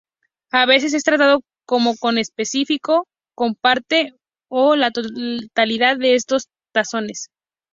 A 0.51 0.65
veces 0.65 0.95
es 0.95 1.03
tratado 1.03 1.41
como 1.67 1.95
conespecífico 1.95 3.07
con 3.35 3.53
parte 3.53 4.15
o 4.49 4.75
la 4.75 4.89
totalidad 4.89 5.97
de 5.99 6.15
esos 6.15 6.47
taxones. 6.73 7.29